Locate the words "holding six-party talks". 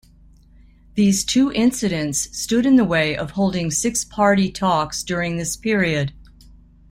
3.29-5.03